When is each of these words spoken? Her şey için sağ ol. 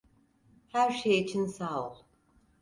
Her 0.73 0.91
şey 0.91 1.19
için 1.21 1.45
sağ 1.45 1.89
ol. 1.89 1.95